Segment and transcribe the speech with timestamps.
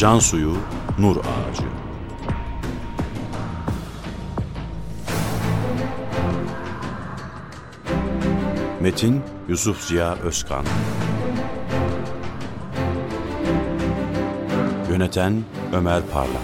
[0.00, 0.56] Can suyu,
[0.98, 1.62] nur ağacı.
[8.80, 10.64] Metin Yusuf Ziya Özkan.
[14.90, 16.42] Yöneten Ömer Parlak.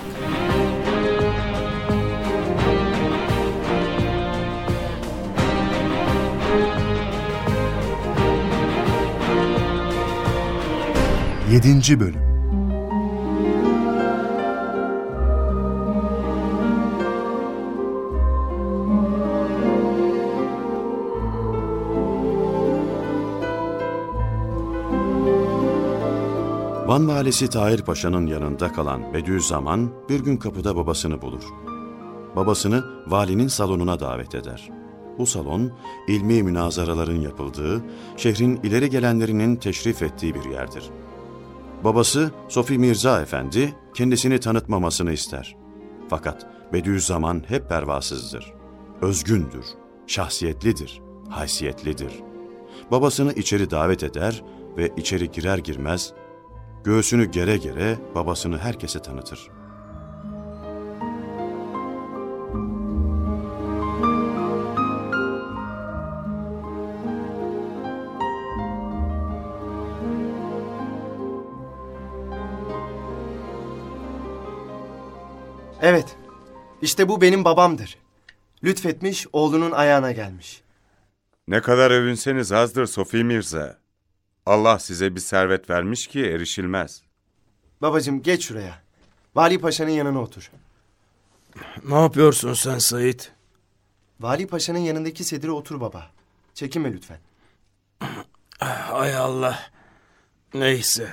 [11.50, 12.25] Yedinci Bölüm
[26.86, 31.42] Van valisi Tahir Paşa'nın yanında kalan Bediüzzaman bir gün kapıda babasını bulur.
[32.36, 34.70] Babasını valinin salonuna davet eder.
[35.18, 35.72] Bu salon,
[36.08, 37.82] ilmi münazaraların yapıldığı,
[38.16, 40.90] şehrin ileri gelenlerinin teşrif ettiği bir yerdir.
[41.84, 45.56] Babası Sofi Mirza Efendi kendisini tanıtmamasını ister.
[46.08, 48.52] Fakat Bediüzzaman hep pervasızdır.
[49.02, 49.64] Özgündür,
[50.06, 52.12] şahsiyetlidir, haysiyetlidir.
[52.90, 54.44] Babasını içeri davet eder
[54.76, 56.12] ve içeri girer girmez
[56.86, 59.50] Göğsünü gere gere babasını herkese tanıtır.
[75.82, 76.16] Evet,
[76.82, 77.98] işte bu benim babamdır.
[78.64, 80.62] Lütfetmiş, oğlunun ayağına gelmiş.
[81.48, 83.85] Ne kadar övünseniz azdır Sofi Mirza.
[84.46, 87.02] Allah size bir servet vermiş ki erişilmez.
[87.82, 88.82] Babacığım geç şuraya.
[89.34, 90.50] Vali Paşa'nın yanına otur.
[91.84, 93.32] Ne yapıyorsun sen Sait?
[94.20, 96.10] Vali Paşa'nın yanındaki sedire otur baba.
[96.54, 97.18] Çekinme lütfen.
[98.58, 99.58] Hay Allah.
[100.54, 101.12] Neyse.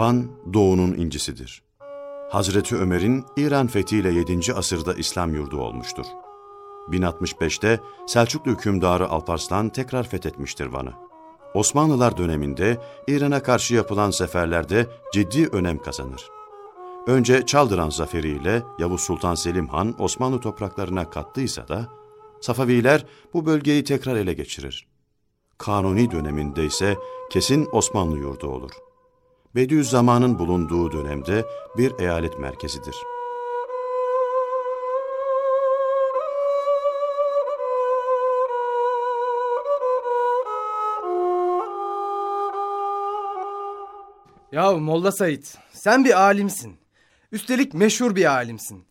[0.00, 1.62] Van, doğunun incisidir.
[2.30, 4.54] Hazreti Ömer'in İran fethiyle 7.
[4.54, 6.06] asırda İslam yurdu olmuştur.
[6.90, 10.92] 1065'te Selçuklu hükümdarı Alparslan tekrar fethetmiştir Van'ı.
[11.54, 12.78] Osmanlılar döneminde
[13.08, 16.28] İran'a karşı yapılan seferlerde ciddi önem kazanır.
[17.06, 21.88] Önce Çaldıran zaferiyle Yavuz Sultan Selim Han Osmanlı topraklarına kattıysa da
[22.40, 24.86] Safaviler bu bölgeyi tekrar ele geçirir.
[25.58, 26.96] Kanuni döneminde ise
[27.30, 28.70] kesin Osmanlı yurdu olur.
[29.54, 31.46] Bediüzzaman'ın bulunduğu dönemde
[31.76, 32.96] bir eyalet merkezidir.
[44.52, 46.76] Ya Molla Said, sen bir alimsin.
[47.32, 48.84] Üstelik meşhur bir alimsin.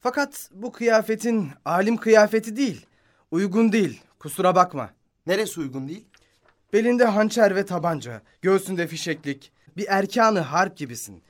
[0.00, 2.86] Fakat bu kıyafetin alim kıyafeti değil.
[3.30, 4.90] Uygun değil, kusura bakma.
[5.26, 6.04] Neresi uygun değil?
[6.72, 11.22] Belinde hançer ve tabanca, göğsünde fişeklik, bir erkanı harp gibisin.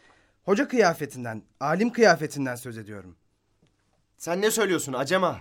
[0.44, 3.16] Hoca kıyafetinden, alim kıyafetinden söz ediyorum.
[4.18, 5.40] Sen ne söylüyorsun acema?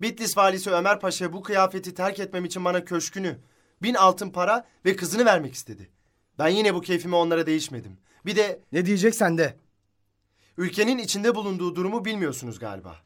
[0.00, 3.38] Bitlis valisi Ömer Paşa bu kıyafeti terk etmem için bana köşkünü,
[3.82, 5.90] bin altın para ve kızını vermek istedi.
[6.38, 7.98] Ben yine bu keyfime onlara değişmedim.
[8.26, 9.56] Bir de Ne diyeceksen de.
[10.56, 12.96] ülkenin içinde bulunduğu durumu bilmiyorsunuz galiba.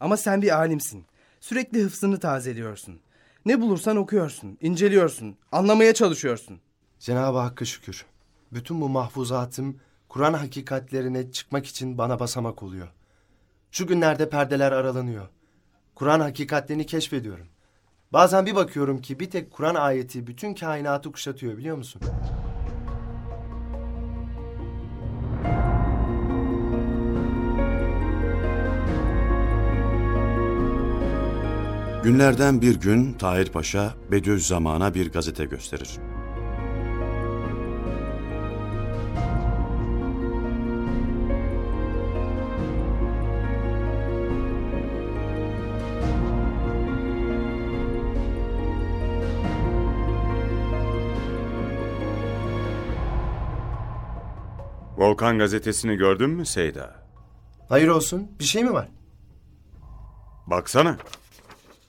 [0.00, 1.06] Ama sen bir alimsin.
[1.40, 3.00] Sürekli hıfzını tazeliyorsun.
[3.46, 6.60] Ne bulursan okuyorsun, inceliyorsun, anlamaya çalışıyorsun.
[6.98, 8.06] Cenab-ı Hakk'a şükür.
[8.52, 12.88] Bütün bu mahfuzatım Kur'an hakikatlerine çıkmak için bana basamak oluyor.
[13.70, 15.28] Şu günlerde perdeler aralanıyor.
[15.94, 17.46] Kur'an hakikatlerini keşfediyorum.
[18.12, 22.02] Bazen bir bakıyorum ki bir tek Kur'an ayeti bütün kainatı kuşatıyor biliyor musun?
[32.04, 36.07] Günlerden bir gün Tahir Paşa Bediüzzaman'a bir gazete gösterir.
[55.18, 56.94] Volkan gazetesini gördün mü Seyda?
[57.68, 58.28] Hayır olsun.
[58.38, 58.88] Bir şey mi var?
[60.46, 60.98] Baksana.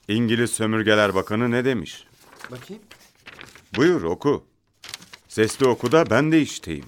[0.07, 2.07] İngiliz Sömürgeler Bakanı ne demiş?
[2.51, 2.83] Bakayım.
[3.75, 4.43] Buyur oku.
[5.27, 6.85] Sesli oku da ben de işteyim.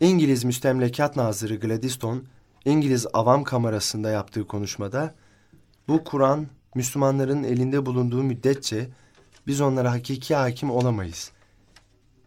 [0.00, 2.20] İngiliz Müstemlekat Nazırı Gladstone,
[2.64, 5.14] İngiliz Avam Kamerası'nda yaptığı konuşmada
[5.88, 8.90] bu Kur'an Müslümanların elinde bulunduğu müddetçe
[9.46, 11.32] biz onlara hakiki hakim olamayız.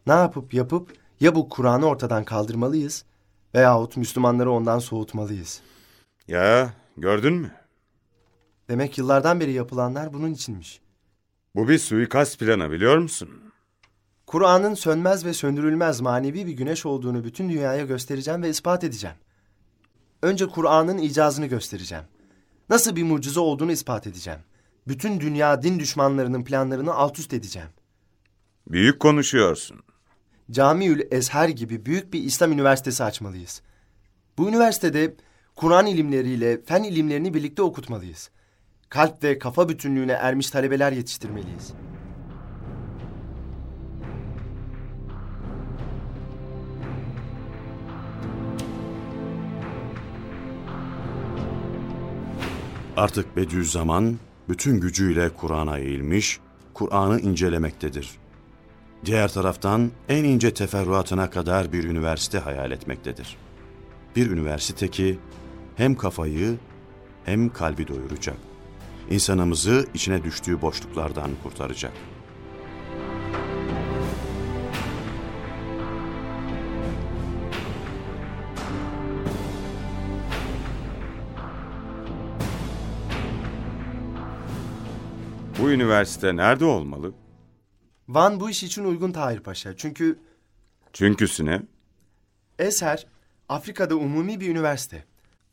[0.07, 3.05] Ne yapıp yapıp ya bu Kur'an'ı ortadan kaldırmalıyız
[3.55, 5.61] Veyahut Müslümanları ondan soğutmalıyız.
[6.27, 7.51] Ya gördün mü?
[8.69, 10.81] Demek yıllardan beri yapılanlar bunun içinmiş.
[11.55, 13.29] Bu bir suikast planı biliyor musun?
[14.27, 19.15] Kur'an'ın sönmez ve söndürülmez manevi bir güneş olduğunu bütün dünyaya göstereceğim ve ispat edeceğim.
[20.21, 22.03] Önce Kur'an'ın icazını göstereceğim.
[22.69, 24.39] Nasıl bir mucize olduğunu ispat edeceğim.
[24.87, 27.69] Bütün dünya din düşmanlarının planlarını alt üst edeceğim.
[28.67, 29.84] Büyük konuşuyorsun.
[30.51, 33.61] Camiül Ezher gibi büyük bir İslam üniversitesi açmalıyız.
[34.37, 35.13] Bu üniversitede
[35.55, 38.29] Kur'an ilimleriyle fen ilimlerini birlikte okutmalıyız.
[38.89, 41.73] Kalp ve kafa bütünlüğüne ermiş talebeler yetiştirmeliyiz.
[52.97, 54.19] Artık Bediüzzaman
[54.49, 56.39] bütün gücüyle Kur'an'a eğilmiş,
[56.73, 58.24] Kur'an'ı incelemektedir.
[59.05, 63.37] Diğer taraftan en ince teferruatına kadar bir üniversite hayal etmektedir.
[64.15, 65.19] Bir üniversite ki
[65.75, 66.57] hem kafayı
[67.25, 68.37] hem kalbi doyuracak.
[69.09, 71.93] İnsanımızı içine düştüğü boşluklardan kurtaracak.
[85.61, 87.13] Bu üniversite nerede olmalı?
[88.09, 89.77] Van bu iş için uygun Tahir Paşa.
[89.77, 90.19] Çünkü
[90.93, 91.61] Çünküsü ne?
[92.59, 93.07] Eser
[93.49, 95.05] Afrika'da umumi bir üniversite.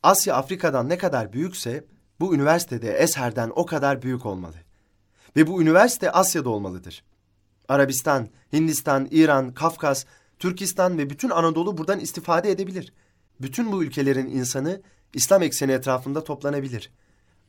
[0.02, 1.84] Asya Afrika'dan ne kadar büyükse
[2.20, 4.56] bu üniversitede Eser'den o kadar büyük olmalı.
[5.36, 7.04] Ve bu üniversite Asya'da olmalıdır.
[7.68, 10.04] Arabistan, Hindistan, İran, Kafkas,
[10.38, 12.92] Türkistan ve bütün Anadolu buradan istifade edebilir.
[13.40, 14.80] Bütün bu ülkelerin insanı
[15.14, 16.90] İslam ekseni etrafında toplanabilir.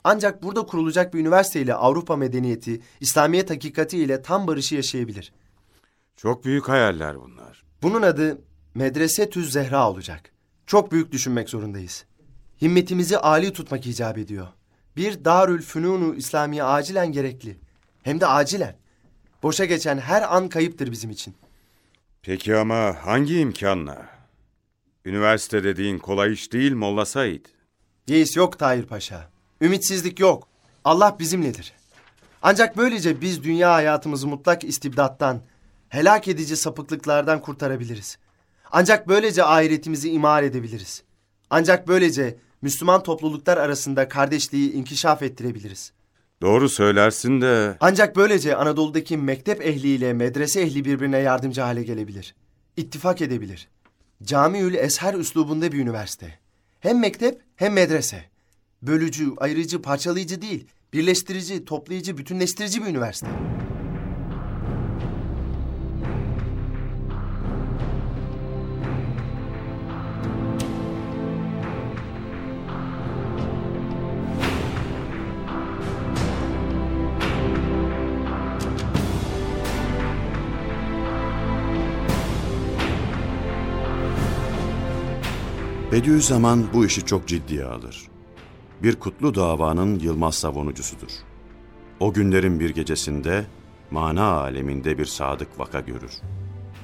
[0.04, 5.34] Ancak burada kurulacak bir üniversite ile Avrupa medeniyeti, İslamiyet hakikati ile tam barışı yaşayabilir.
[6.18, 7.64] Çok büyük hayaller bunlar.
[7.82, 8.42] Bunun adı
[8.76, 10.32] Medrese Tüz Zehra olacak.
[10.68, 12.06] Çok büyük düşünmek zorundayız.
[12.62, 14.48] Himmetimizi âli tutmak icap ediyor.
[14.98, 17.58] Bir Darül Fünunu İslamiye acilen gerekli.
[18.04, 18.76] Hem de acilen.
[19.44, 21.36] Boşa geçen her an kayıptır bizim için.
[22.22, 24.10] Peki ama hangi imkanla?
[25.06, 27.46] Üniversite dediğin kolay iş değil Molla Said.
[28.08, 29.33] Yeis yok Tahir Paşa.
[29.64, 30.48] Ümitsizlik yok.
[30.84, 31.74] Allah bizimledir.
[32.42, 35.42] Ancak böylece biz dünya hayatımızı mutlak istibdattan,
[35.90, 38.18] helak edici sapıklıklardan kurtarabiliriz.
[38.72, 41.04] Ancak böylece ahiretimizi imar edebiliriz.
[41.50, 45.92] Ancak böylece Müslüman topluluklar arasında kardeşliği inkişaf ettirebiliriz.
[46.42, 52.36] Doğru söylersin de Ancak böylece Anadolu'daki mektep ehliyle medrese ehli birbirine yardımcı hale gelebilir.
[52.78, 53.68] İttifak edebilir.
[54.24, 56.40] Camiül Esher üslubunda bir üniversite.
[56.80, 58.33] Hem mektep hem medrese.
[58.88, 60.68] Bölücü, ayırıcı, parçalayıcı değil.
[60.94, 63.28] Birleştirici, toplayıcı, bütünleştirici bir üniversite.
[85.92, 88.13] Bediüzzaman bu işi çok ciddiye alır.
[88.84, 91.12] Bir kutlu davanın Yılmaz savunucusudur.
[92.00, 93.46] O günlerin bir gecesinde
[93.92, 96.12] mana aleminde bir sadık vaka görür.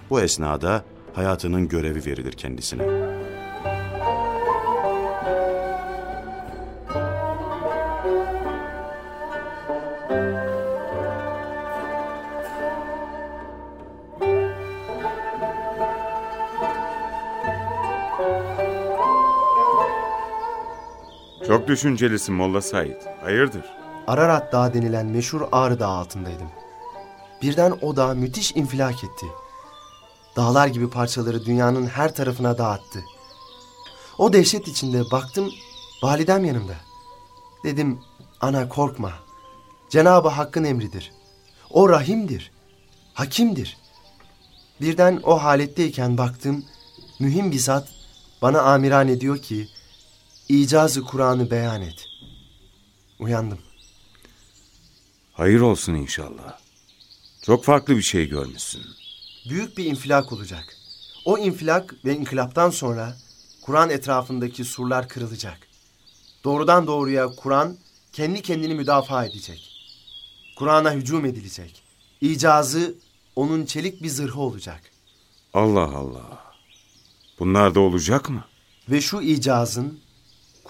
[0.09, 2.83] Bu esnada hayatının görevi verilir kendisine.
[21.69, 23.01] Düşüncelisin Molla Said.
[23.21, 23.65] Hayırdır?
[24.07, 26.47] Ararat Dağı denilen meşhur Ağrı Dağı altındaydım.
[27.41, 29.25] Birden o dağ müthiş infilak etti.
[30.35, 33.03] Dağlar gibi parçaları dünyanın her tarafına dağıttı.
[34.17, 35.49] O dehşet içinde baktım
[36.03, 36.75] validem yanımda.
[37.63, 37.99] Dedim
[38.41, 39.11] ana korkma.
[39.89, 41.11] Cenab-ı Hakk'ın emridir.
[41.69, 42.51] O rahimdir.
[43.13, 43.77] Hakimdir.
[44.81, 46.65] Birden o haletteyken baktım
[47.19, 47.87] mühim bir zat
[48.41, 49.67] bana amirane diyor ki
[50.49, 52.05] icazı Kur'an'ı beyan et.
[53.19, 53.59] Uyandım.
[55.33, 56.59] Hayır olsun inşallah.
[57.41, 58.81] Çok farklı bir şey görmüşsün.
[59.49, 60.75] büyük bir infilak olacak.
[61.25, 63.17] O infilak ve inkılaptan sonra
[63.61, 65.67] Kur'an etrafındaki surlar kırılacak.
[66.43, 67.77] Doğrudan doğruya Kur'an
[68.13, 69.69] kendi kendini müdafaa edecek.
[70.57, 71.83] Kur'an'a hücum edilecek.
[72.21, 72.95] İcazı
[73.35, 74.81] onun çelik bir zırhı olacak.
[75.53, 76.43] Allah Allah.
[77.39, 78.43] Bunlar da olacak mı?
[78.89, 79.99] Ve şu icazın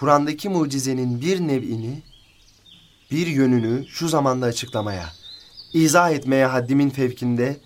[0.00, 2.02] Kur'an'daki mucizenin bir nev'ini,
[3.10, 5.12] bir yönünü şu zamanda açıklamaya,
[5.72, 7.56] izah etmeye haddimin fevkinde,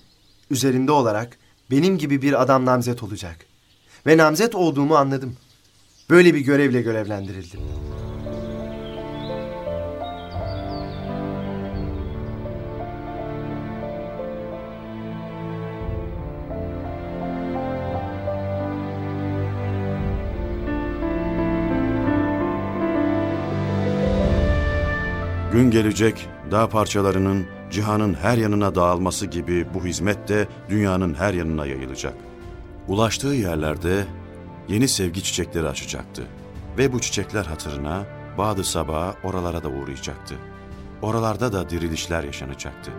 [0.51, 1.39] üzerinde olarak
[1.71, 3.47] benim gibi bir adam namzet olacak.
[4.07, 5.37] ve namzet olduğumu anladım.
[6.11, 7.61] Böyle bir görevle görevlendirildim.
[25.55, 31.67] Gün gelecek dağ parçalarının cihanın her yanına dağılması gibi bu hizmet de dünyanın her yanına
[31.67, 32.15] yayılacak.
[32.89, 34.05] Ulaştığı yerlerde
[34.69, 36.23] yeni sevgi çiçekleri açacaktı.
[36.79, 38.05] Ve bu çiçekler hatırına
[38.39, 40.35] Bağdı Sabah oralara da uğrayacaktı.
[41.03, 42.91] Oralarda da dirilişler yaşanacaktı.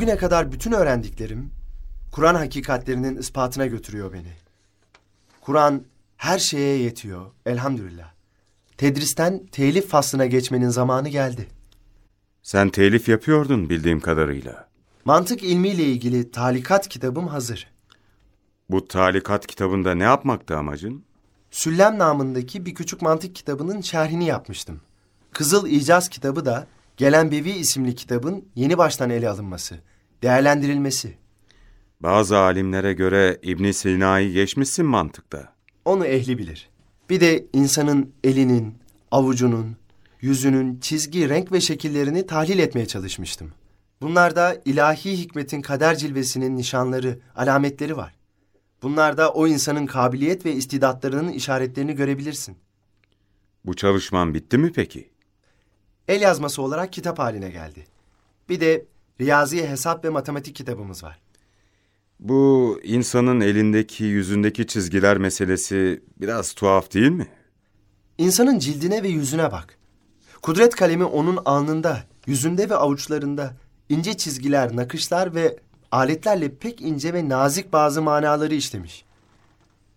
[0.00, 1.50] Bugüne kadar bütün öğrendiklerim
[2.12, 4.32] Kur'an hakikatlerinin ispatına götürüyor beni.
[5.40, 5.84] Kur'an
[6.16, 8.12] her şeye yetiyor elhamdülillah.
[8.76, 11.48] Tedristen telif faslına geçmenin zamanı geldi.
[12.42, 14.68] Sen telif yapıyordun bildiğim kadarıyla.
[15.04, 17.70] Mantık ilmiyle ilgili talikat kitabım hazır.
[18.70, 21.04] Bu talikat kitabında ne yapmaktı amacın?
[21.50, 24.80] Süllem namındaki bir küçük mantık kitabının şerhini yapmıştım.
[25.32, 26.66] Kızıl İcaz kitabı da
[27.00, 29.78] Gelen Bevi isimli kitabın yeni baştan ele alınması,
[30.22, 31.16] değerlendirilmesi.
[32.00, 35.52] Bazı alimlere göre İbn Sina'yı geçmişsin mantıkta.
[35.84, 36.68] Onu ehli bilir.
[37.10, 38.74] Bir de insanın elinin,
[39.10, 39.76] avucunun,
[40.20, 43.52] yüzünün çizgi, renk ve şekillerini tahlil etmeye çalışmıştım.
[44.00, 48.14] Bunlarda ilahi hikmetin kader cilvesinin nişanları, alametleri var.
[48.82, 52.56] Bunlarda o insanın kabiliyet ve istidatlarının işaretlerini görebilirsin.
[53.64, 55.10] Bu çalışman bitti mi peki?
[56.10, 57.86] El yazması olarak kitap haline geldi.
[58.48, 58.84] Bir de
[59.20, 61.18] riyazi hesap ve matematik kitabımız var.
[62.20, 67.26] Bu insanın elindeki, yüzündeki çizgiler meselesi biraz tuhaf değil mi?
[68.18, 69.78] İnsanın cildine ve yüzüne bak.
[70.42, 73.54] Kudret kalemi onun alnında, yüzünde ve avuçlarında
[73.88, 75.58] ince çizgiler, nakışlar ve
[75.92, 79.04] aletlerle pek ince ve nazik bazı manaları işlemiş.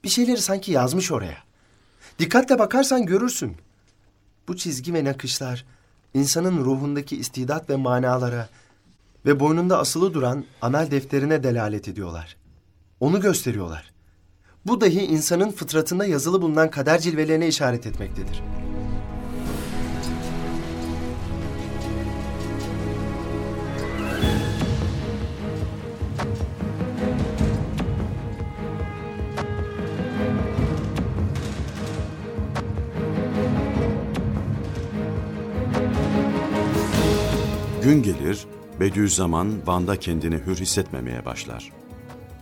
[0.04, 1.38] Bir şeyleri sanki yazmış oraya.
[2.20, 3.56] Dikkatle bakarsan görürsün.
[4.48, 5.66] Bu çizgi ve nakışlar
[6.14, 8.50] insanın ruhundaki istidat ve manalara
[9.26, 12.38] ve boynunda asılı duran amel defterine delalet ediyorlar.
[13.00, 13.94] Onu gösteriyorlar.
[14.66, 18.42] Bu dahi insanın fıtratında yazılı bulunan kader cilvelerine işaret etmektedir.
[37.94, 38.46] Gün gelir,
[38.80, 41.72] Bediüzzaman Van'da kendini hür hissetmemeye başlar.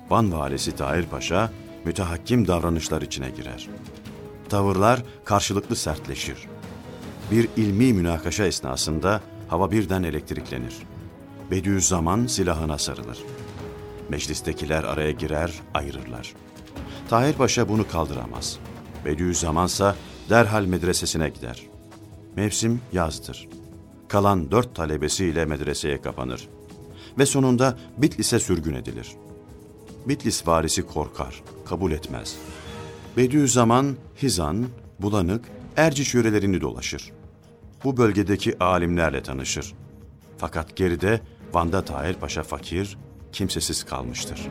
[0.09, 1.51] Van valisi Tahir Paşa
[1.85, 3.69] mütehakkim davranışlar içine girer.
[4.49, 6.47] Tavırlar karşılıklı sertleşir.
[7.31, 10.75] Bir ilmi münakaşa esnasında hava birden elektriklenir.
[11.51, 13.19] Bediüzzaman silahına sarılır.
[14.09, 16.33] Meclistekiler araya girer, ayırırlar.
[17.09, 18.59] Tahir Paşa bunu kaldıramaz.
[19.05, 19.95] Bediüzzamansa
[20.29, 21.63] derhal medresesine gider.
[22.35, 23.60] Mevsim yazdır.
[24.11, 26.47] Kalan dört talebesiyle medreseye kapanır.
[27.17, 29.11] Ve sonunda Bitlis'e sürgün edilir.
[30.05, 32.37] Bitlis varisi korkar, kabul etmez.
[33.17, 34.67] Bediüzzaman, Hizan,
[34.99, 35.45] Bulanık,
[35.77, 37.11] Erciş yörelerini dolaşır.
[37.83, 39.73] Bu bölgedeki alimlerle tanışır.
[40.37, 41.21] Fakat geride
[41.53, 42.97] Van'da Tahir Paşa fakir,
[43.31, 44.47] kimsesiz kalmıştır.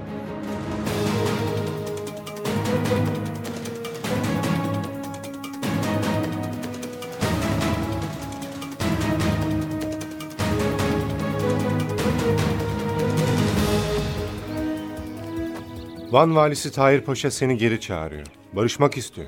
[16.10, 18.26] Van valisi Tahir Paşa seni geri çağırıyor.
[18.52, 19.26] Barışmak istiyor.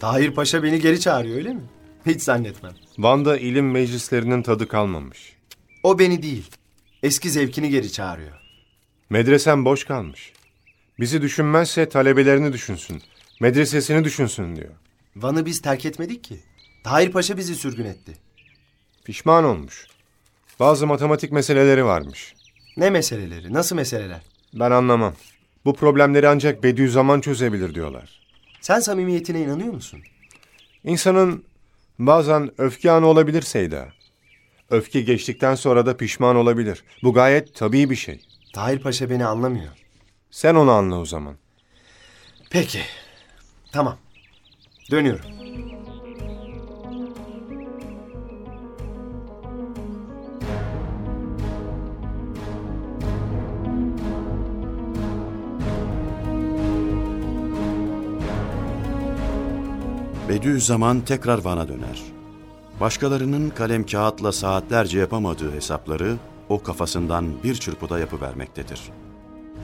[0.00, 1.62] Tahir Paşa beni geri çağırıyor öyle mi?
[2.06, 2.72] Hiç zannetmem.
[2.98, 5.36] Van'da ilim meclislerinin tadı kalmamış.
[5.82, 6.50] O beni değil,
[7.02, 8.32] eski zevkini geri çağırıyor.
[9.10, 10.32] Medresen boş kalmış.
[11.00, 13.02] Bizi düşünmezse talebelerini düşünsün.
[13.40, 14.72] Medresesini düşünsün diyor.
[15.16, 16.40] Van'ı biz terk etmedik ki.
[16.84, 18.12] Tahir Paşa bizi sürgün etti.
[19.04, 19.86] Pişman olmuş.
[20.60, 22.34] Bazı matematik meseleleri varmış.
[22.76, 24.20] Ne meseleleri, nasıl meseleler?
[24.54, 25.14] Ben anlamam.
[25.68, 28.20] Bu problemleri ancak Bediüzzaman çözebilir diyorlar.
[28.60, 30.00] Sen samimiyetine inanıyor musun?
[30.84, 31.44] İnsanın
[31.98, 33.88] bazen öfke anı olabilir Seyda.
[34.70, 36.84] Öfke geçtikten sonra da pişman olabilir.
[37.02, 38.20] Bu gayet tabii bir şey.
[38.54, 39.72] Tahir Paşa beni anlamıyor.
[40.30, 41.36] Sen onu anla o zaman.
[42.50, 42.80] Peki,
[43.72, 43.98] tamam.
[44.90, 45.24] Dönüyorum.
[60.28, 62.02] Bediüzzaman tekrar Van'a döner.
[62.80, 66.16] Başkalarının kalem kağıtla saatlerce yapamadığı hesapları
[66.48, 68.80] o kafasından bir çırpıda yapıvermektedir.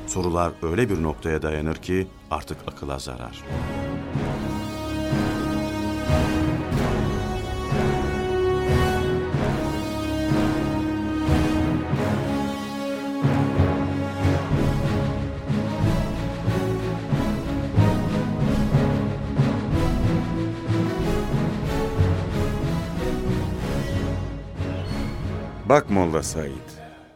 [0.06, 3.44] Sorular öyle bir noktaya dayanır ki artık akıla zarar.
[25.68, 26.50] Bak Molla Said,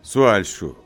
[0.02, 0.76] sual şu.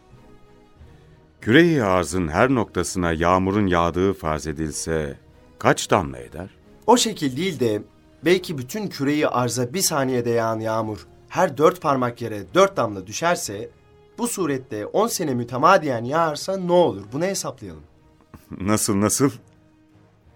[1.41, 5.19] Küre-i arzın her noktasına yağmurun yağdığı farz edilse
[5.59, 6.51] kaç damla eder?
[6.87, 7.83] O şekil değil de
[8.25, 13.71] belki bütün küreyi arza bir saniyede yağan yağmur her dört parmak yere dört damla düşerse
[14.19, 17.05] bu surette on sene mütemadiyen yağarsa ne olur?
[17.13, 17.83] Bunu hesaplayalım.
[18.61, 19.31] Nasıl nasıl?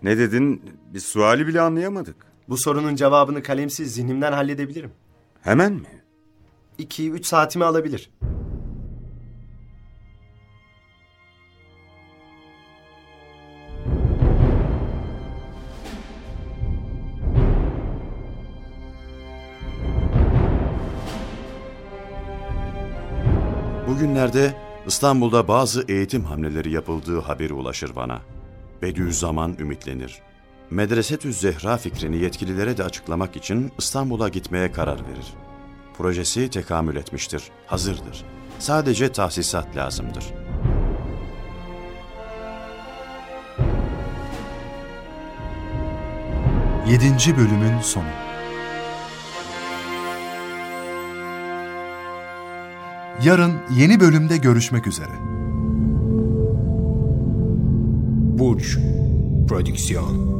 [0.02, 0.62] Ne dedin?
[0.94, 2.16] Biz suali bile anlayamadık.
[2.48, 4.90] Bu sorunun cevabını kalemsiz zihnimden halledebilirim.
[5.42, 5.95] Hemen mi?
[6.78, 8.10] 2-3 saatimi alabilir.
[23.88, 24.54] Bugünlerde
[24.86, 28.20] İstanbul'da bazı eğitim hamleleri yapıldığı haberi ulaşır bana.
[28.82, 30.22] Bediüzzaman ümitlenir.
[30.70, 35.45] Medresetü Zehra fikrini yetkililere de açıklamak için İstanbul'a gitmeye karar verir.
[35.98, 38.24] Projesi tekamül etmiştir, hazırdır.
[38.58, 40.24] Sadece tahsisat lazımdır.
[46.88, 48.04] Yedinci bölümün sonu.
[53.24, 55.12] Yarın yeni bölümde görüşmek üzere.
[58.38, 58.78] Burç
[59.48, 60.35] Prodüksiyon